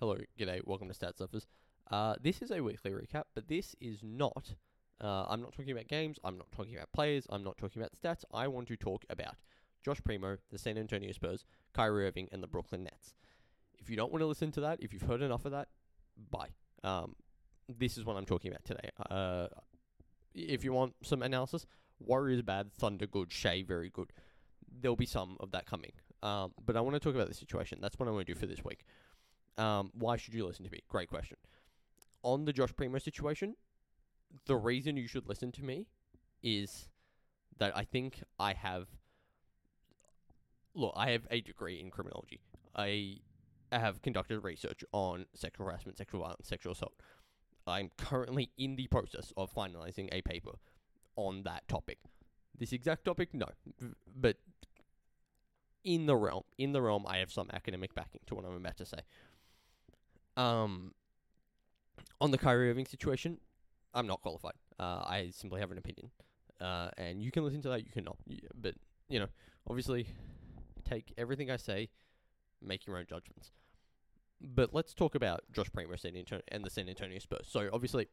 [0.00, 1.44] Hello, g'day, welcome to Stat Surfers.
[1.90, 4.54] Uh, this is a weekly recap, but this is not.
[4.98, 6.18] Uh, I'm not talking about games.
[6.24, 7.26] I'm not talking about players.
[7.28, 8.24] I'm not talking about stats.
[8.32, 9.34] I want to talk about
[9.84, 11.44] Josh Primo, the San Antonio Spurs,
[11.74, 13.12] Kyrie Irving, and the Brooklyn Nets.
[13.78, 15.68] If you don't want to listen to that, if you've heard enough of that,
[16.30, 16.48] bye.
[16.82, 17.14] Um,
[17.68, 18.88] this is what I'm talking about today.
[19.10, 19.48] Uh,
[20.34, 21.66] if you want some analysis,
[21.98, 24.14] Warriors bad, Thunder good, Shai very good.
[24.80, 25.92] There'll be some of that coming.
[26.22, 27.80] Um, but I want to talk about the situation.
[27.82, 28.84] That's what I want to do for this week.
[29.60, 30.80] Um, why should you listen to me?
[30.88, 31.36] Great question.
[32.22, 33.56] On the Josh Primo situation,
[34.46, 35.86] the reason you should listen to me
[36.42, 36.88] is
[37.58, 38.88] that I think I have.
[40.74, 42.40] Look, I have a degree in criminology.
[42.74, 43.18] I
[43.70, 46.94] have conducted research on sexual harassment, sexual violence, sexual assault.
[47.66, 50.52] I'm currently in the process of finalizing a paper
[51.16, 51.98] on that topic.
[52.58, 53.46] This exact topic, no,
[54.16, 54.36] but
[55.84, 58.76] in the realm, in the realm, I have some academic backing to what I'm about
[58.78, 59.00] to say.
[60.40, 60.94] Um,
[62.20, 63.38] on the Kyrie Irving situation,
[63.92, 64.54] I'm not qualified.
[64.78, 66.10] Uh, I simply have an opinion,
[66.60, 67.84] uh, and you can listen to that.
[67.84, 68.16] You cannot,
[68.58, 68.74] but
[69.08, 69.26] you know,
[69.68, 70.06] obviously,
[70.88, 71.90] take everything I say,
[72.62, 73.52] make your own judgments.
[74.40, 75.94] But let's talk about Josh Primo
[76.48, 77.46] and the San Antonio Spurs.
[77.46, 78.08] So obviously,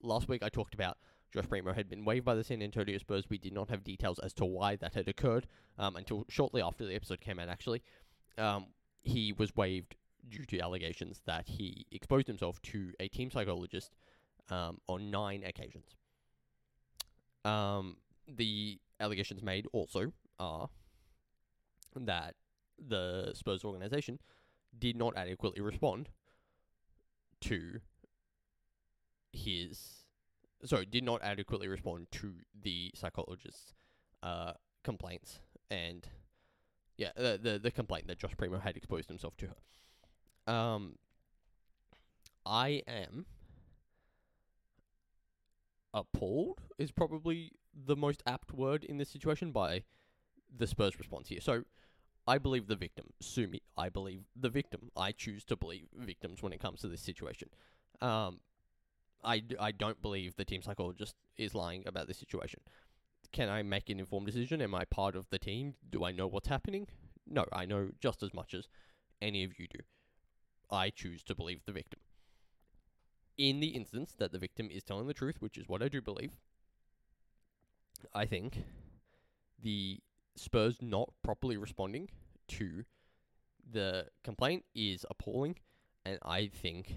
[0.00, 0.98] last week I talked about
[1.34, 3.24] Josh Primo had been waived by the San Antonio Spurs.
[3.28, 6.86] We did not have details as to why that had occurred um, until shortly after
[6.86, 7.48] the episode came out.
[7.48, 7.82] Actually,
[8.38, 8.66] um,
[9.02, 9.96] he was waived
[10.28, 13.94] due to allegations that he exposed himself to a team psychologist
[14.50, 15.96] um, on nine occasions.
[17.44, 17.96] Um,
[18.28, 20.68] the allegations made also are
[21.96, 22.34] that
[22.78, 24.18] the Spurs organization
[24.78, 26.08] did not adequately respond
[27.40, 27.80] to
[29.32, 30.04] his
[30.64, 33.72] sorry did not adequately respond to the psychologist's
[34.22, 34.52] uh,
[34.84, 36.08] complaints and
[36.96, 39.56] yeah the, the the complaint that Josh Primo had exposed himself to her.
[40.46, 40.96] Um,
[42.44, 43.26] I am
[45.92, 49.82] appalled is probably the most apt word in this situation by
[50.56, 51.40] the Spurs response here.
[51.40, 51.64] So
[52.26, 53.06] I believe the victim.
[53.20, 53.62] Sue me.
[53.76, 54.90] I believe the victim.
[54.96, 57.48] I choose to believe victims when it comes to this situation.
[58.00, 58.40] Um,
[59.22, 62.60] I, I don't believe the team psychologist is lying about this situation.
[63.32, 64.60] Can I make an informed decision?
[64.62, 65.74] Am I part of the team?
[65.88, 66.88] Do I know what's happening?
[67.26, 68.66] No, I know just as much as
[69.20, 69.80] any of you do.
[70.70, 72.00] I choose to believe the victim.
[73.36, 76.02] In the instance that the victim is telling the truth, which is what I do
[76.02, 76.32] believe,
[78.14, 78.64] I think
[79.62, 80.00] the
[80.36, 82.08] Spurs not properly responding
[82.48, 82.84] to
[83.70, 85.56] the complaint is appalling,
[86.04, 86.96] and I think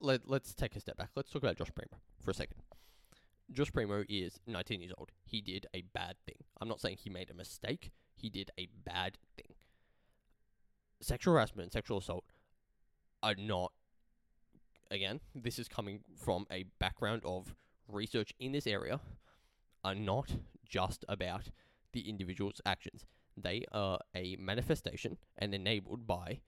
[0.00, 1.10] let let's take a step back.
[1.14, 2.56] Let's talk about Josh Primo for a second.
[3.52, 5.10] Josh Primo is 19 years old.
[5.24, 6.36] He did a bad thing.
[6.60, 7.90] I'm not saying he made a mistake.
[8.14, 9.18] He did a bad.
[11.00, 12.24] Sexual harassment and sexual assault
[13.22, 13.72] are not.
[14.90, 17.54] Again, this is coming from a background of
[17.88, 19.00] research in this area.
[19.82, 20.36] Are not
[20.68, 21.50] just about
[21.92, 23.06] the individual's actions.
[23.36, 26.40] They are a manifestation and enabled by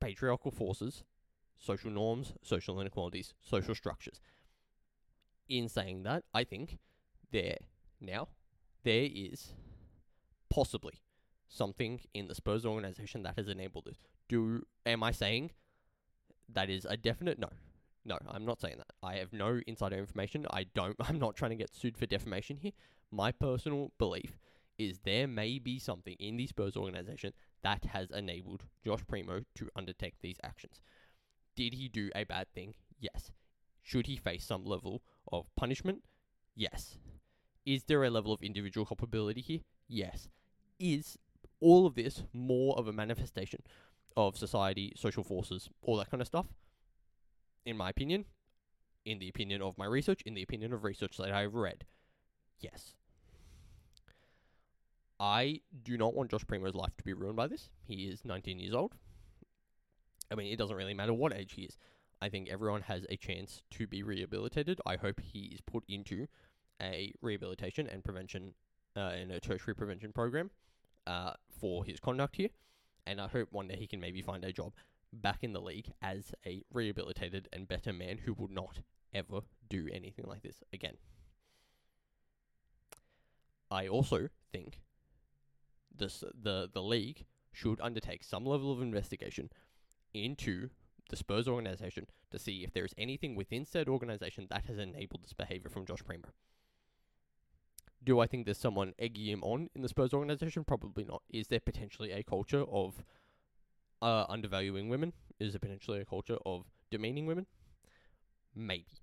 [0.00, 1.02] patriarchal forces,
[1.56, 4.20] social norms, social inequalities, social structures.
[5.48, 6.78] In saying that, I think
[7.32, 7.58] there
[8.00, 8.28] now
[8.82, 9.54] there is
[10.50, 11.00] possibly
[11.54, 13.98] something in the Spurs organization that has enabled this.
[14.28, 15.52] Do am I saying
[16.52, 17.48] that is a definite no?
[18.04, 18.92] No, I'm not saying that.
[19.02, 20.46] I have no insider information.
[20.50, 20.96] I don't.
[21.08, 22.72] I'm not trying to get sued for defamation here.
[23.10, 24.38] My personal belief
[24.76, 27.32] is there may be something in the Spurs organization
[27.62, 30.80] that has enabled Josh Primo to undertake these actions.
[31.56, 32.74] Did he do a bad thing?
[32.98, 33.30] Yes.
[33.82, 36.02] Should he face some level of punishment?
[36.56, 36.98] Yes.
[37.64, 39.60] Is there a level of individual culpability here?
[39.88, 40.28] Yes.
[40.80, 41.18] Is
[41.64, 43.62] all of this more of a manifestation
[44.16, 46.46] of society, social forces, all that kind of stuff?
[47.64, 48.26] In my opinion,
[49.06, 51.86] in the opinion of my research, in the opinion of research that I've read,
[52.60, 52.94] yes.
[55.18, 57.70] I do not want Josh Primo's life to be ruined by this.
[57.86, 58.94] He is 19 years old.
[60.30, 61.78] I mean, it doesn't really matter what age he is.
[62.20, 64.80] I think everyone has a chance to be rehabilitated.
[64.84, 66.26] I hope he is put into
[66.82, 68.54] a rehabilitation and prevention
[68.96, 70.50] uh, and a tertiary prevention program
[71.06, 72.50] uh, for his conduct here.
[73.06, 74.72] And I hope one day he can maybe find a job
[75.12, 78.80] back in the league as a rehabilitated and better man who will not
[79.12, 80.96] ever do anything like this again.
[83.70, 84.80] I also think
[85.96, 89.50] this the the league should undertake some level of investigation
[90.12, 90.70] into
[91.10, 95.22] the Spurs organization to see if there is anything within said organization that has enabled
[95.22, 96.28] this behavior from Josh Primo.
[98.04, 100.64] Do I think there's someone egging him on in the Spurs organization?
[100.64, 101.22] Probably not.
[101.30, 103.02] Is there potentially a culture of
[104.02, 105.12] uh, undervaluing women?
[105.40, 107.46] Is there potentially a culture of demeaning women?
[108.54, 109.00] Maybe,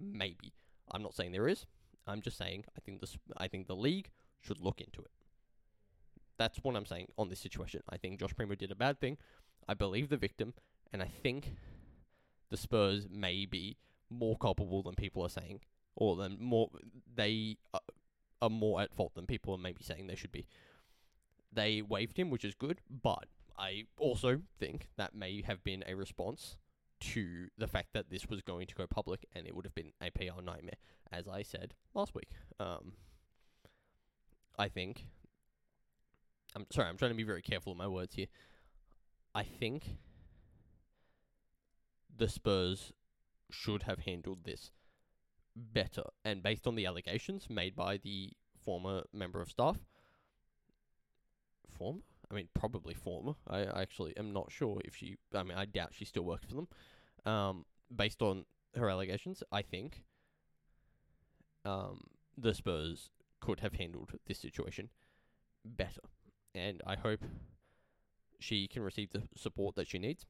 [0.00, 0.52] maybe.
[0.92, 1.66] I'm not saying there is.
[2.06, 3.18] I'm just saying I think this.
[3.36, 4.10] I think the league
[4.40, 5.10] should look into it.
[6.38, 7.82] That's what I'm saying on this situation.
[7.88, 9.18] I think Josh Primo did a bad thing.
[9.68, 10.54] I believe the victim,
[10.92, 11.56] and I think
[12.50, 13.76] the Spurs may be
[14.08, 15.60] more culpable than people are saying,
[15.96, 16.68] or than more
[17.14, 17.56] they
[18.40, 20.46] are, more at fault than people are maybe saying they should be.
[21.52, 23.26] They waived him, which is good, but
[23.58, 26.56] I also think that may have been a response
[26.98, 29.92] to the fact that this was going to go public and it would have been
[30.00, 30.78] a PR nightmare,
[31.12, 32.30] as I said last week.
[32.58, 32.92] Um,
[34.58, 35.06] I think.
[36.54, 38.26] I'm sorry, I'm trying to be very careful with my words here.
[39.34, 39.98] I think
[42.16, 42.92] the Spurs
[43.50, 44.70] should have handled this
[45.56, 46.04] better.
[46.24, 48.32] And based on the allegations made by the
[48.62, 49.78] former member of staff,
[51.76, 52.00] former?
[52.30, 53.34] I mean, probably former.
[53.48, 55.16] I, I actually am not sure if she.
[55.34, 56.68] I mean, I doubt she still works for them.
[57.24, 57.64] Um,
[57.94, 58.44] based on
[58.76, 60.02] her allegations, I think
[61.64, 62.00] um,
[62.36, 63.10] the Spurs
[63.40, 64.90] could have handled this situation
[65.64, 66.00] better,
[66.54, 67.24] and I hope
[68.38, 70.26] she can receive the support that she needs.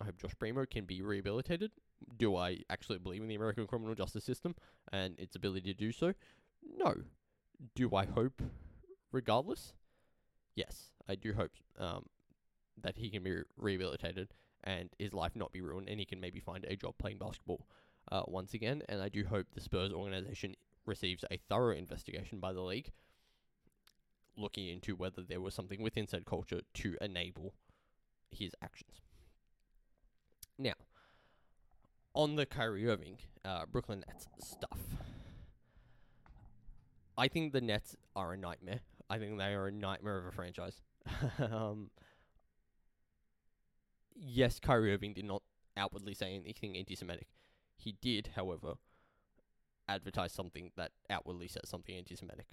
[0.00, 1.72] I hope Josh Primo can be rehabilitated.
[2.16, 4.54] Do I actually believe in the American criminal justice system
[4.92, 6.14] and its ability to do so?
[6.76, 6.94] No.
[7.74, 8.40] Do I hope,
[9.12, 9.74] regardless?
[10.54, 12.06] Yes, I do hope um,
[12.82, 14.32] that he can be rehabilitated
[14.64, 17.66] and his life not be ruined, and he can maybe find a job playing basketball
[18.10, 18.82] uh, once again.
[18.88, 20.54] And I do hope the Spurs organization
[20.86, 22.90] receives a thorough investigation by the league,
[24.36, 27.54] looking into whether there was something within said culture to enable
[28.30, 29.02] his actions.
[30.60, 30.74] Now,
[32.14, 33.16] on the Kyrie Irving,
[33.46, 34.78] uh, Brooklyn Nets stuff,
[37.16, 38.80] I think the Nets are a nightmare.
[39.08, 40.82] I think they are a nightmare of a franchise.
[41.38, 41.90] um,
[44.14, 45.42] yes, Kyrie Irving did not
[45.78, 47.28] outwardly say anything anti-Semitic.
[47.78, 48.74] He did, however,
[49.88, 52.48] advertise something that outwardly says something anti-Semitic.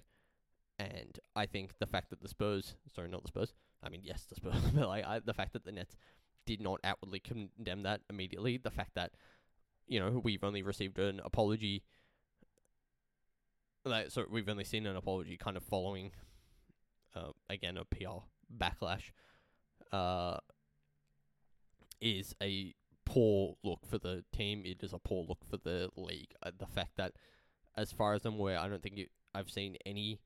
[0.78, 3.52] And I think the fact that the Spurs, sorry, not the Spurs,
[3.82, 5.94] I mean yes, the Spurs, but like I, the fact that the Nets
[6.48, 9.12] did not outwardly condemn that immediately, the fact that
[9.86, 11.84] you know we've only received an apology,
[13.84, 16.10] like so we've only seen an apology kind of following,
[17.14, 18.24] uh, again a PR
[18.56, 19.12] backlash,
[19.92, 20.38] uh,
[22.00, 22.74] is a
[23.04, 24.62] poor look for the team.
[24.64, 26.32] It is a poor look for the league.
[26.42, 27.12] Uh, the fact that,
[27.76, 30.22] as far as I'm aware, I don't think it, I've seen any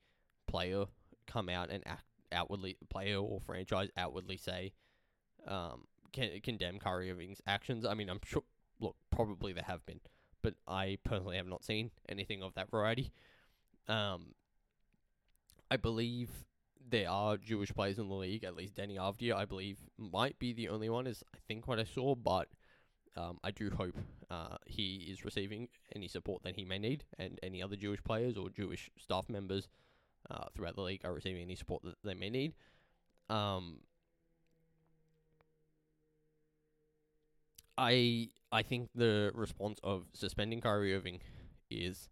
[0.47, 0.85] player
[1.27, 4.71] come out and act outwardly, player or franchise outwardly say,
[5.47, 7.85] um, can, condemn Kyrie actions.
[7.85, 8.43] I mean, I'm sure.
[8.79, 10.01] Look, probably there have been,
[10.41, 13.11] but I personally have not seen anything of that variety.
[13.87, 14.33] Um,
[15.69, 16.29] I believe
[16.89, 18.43] there are Jewish players in the league.
[18.43, 21.07] At least Deni Avdija, I believe, might be the only one.
[21.07, 22.47] Is I think what I saw, but
[23.15, 23.95] um, I do hope
[24.29, 28.37] uh, he is receiving any support that he may need, and any other Jewish players
[28.37, 29.67] or Jewish staff members
[30.29, 32.53] uh, throughout the league are receiving any support that they may need.
[33.29, 33.77] Um,
[37.77, 41.19] I I think the response of suspending Kyrie Irving
[41.69, 42.09] is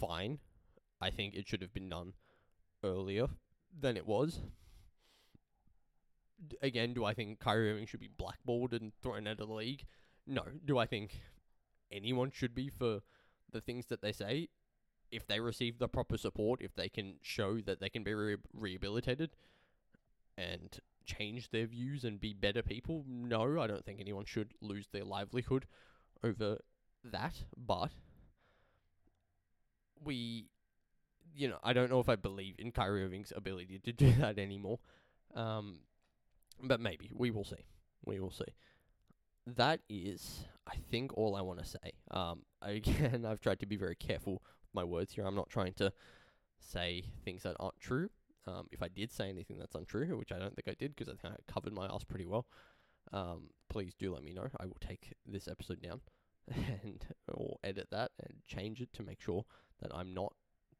[0.00, 0.38] fine.
[1.00, 2.14] I think it should have been done
[2.84, 3.28] earlier
[3.78, 4.40] than it was.
[6.48, 9.54] D- again, do I think Kyrie Irving should be blackballed and thrown out of the
[9.54, 9.84] league?
[10.26, 10.42] No.
[10.64, 11.20] Do I think
[11.90, 13.00] anyone should be for
[13.50, 14.48] the things that they say?
[15.10, 18.36] If they receive the proper support, if they can show that they can be re-
[18.54, 19.30] rehabilitated
[20.38, 24.88] and change their views and be better people, no, I don't think anyone should lose
[24.92, 25.66] their livelihood
[26.22, 26.58] over
[27.04, 27.34] that.
[27.56, 27.90] But
[30.04, 30.46] we
[31.34, 34.38] you know, I don't know if I believe in Kyrie Irving's ability to do that
[34.38, 34.78] anymore.
[35.34, 35.80] Um,
[36.62, 37.64] but maybe we will see.
[38.04, 38.44] We will see.
[39.46, 41.92] That is, I think, all I want to say.
[42.10, 45.24] Um, again, I've tried to be very careful with my words here.
[45.26, 45.92] I'm not trying to
[46.60, 48.10] say things that aren't true.
[48.46, 51.08] Um, if I did say anything that's untrue, which I don't think I did, because
[51.08, 52.46] I think I covered my ass pretty well,
[53.12, 54.48] um, please do let me know.
[54.58, 56.00] I will take this episode down
[56.82, 59.44] and or edit that and change it to make sure
[59.80, 60.32] that I'm not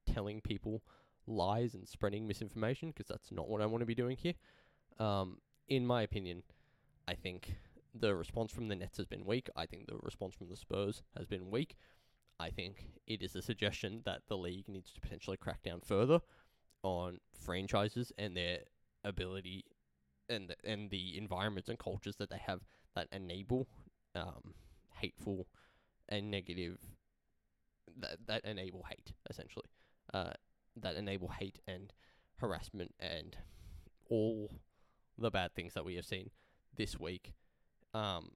[0.07, 0.83] telling people
[1.27, 4.35] lies and spreading misinformation because that's not what I want to be doing here.
[4.99, 5.39] Um,
[5.69, 6.43] in my opinion,
[7.07, 7.57] I think
[7.95, 9.49] the response from the Nets has been weak.
[9.55, 11.77] I think the response from the Spurs has been weak.
[12.41, 16.21] I think it is a suggestion that the league needs to potentially crack down further
[16.83, 18.59] on franchises and their
[19.05, 19.65] ability
[20.29, 22.61] and and the environments and cultures that they have
[22.95, 23.67] that enable
[24.15, 24.55] um,
[24.95, 25.47] hateful
[26.09, 26.79] and negative
[27.99, 29.67] that that enable hate essentially.
[30.13, 30.33] Uh,
[30.77, 31.93] that enable hate and
[32.37, 33.37] harassment and
[34.09, 34.51] all
[35.19, 36.31] the bad things that we have seen
[36.77, 37.35] this week,
[37.95, 38.31] um,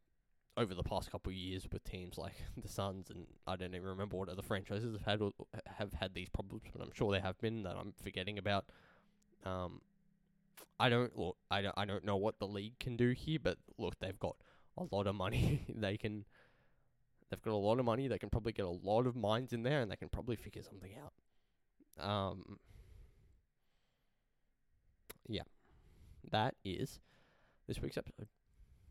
[0.57, 3.87] over the past couple of years with teams like the Suns and I don't even
[3.87, 5.31] remember what other franchises have had
[5.79, 8.67] have had these problems, but I'm sure there have been that I'm forgetting about.
[9.45, 9.81] Um,
[10.79, 11.37] I don't look.
[11.51, 11.75] I don't.
[11.77, 14.37] I don't know what the league can do here, but look, they've got
[14.77, 15.65] a lot of money.
[15.75, 16.25] they can.
[17.31, 18.09] They've got a lot of money.
[18.09, 20.63] They can probably get a lot of minds in there, and they can probably figure
[20.63, 22.05] something out.
[22.05, 22.59] Um.
[25.29, 25.43] Yeah,
[26.31, 27.01] that is
[27.67, 28.29] this week's episode.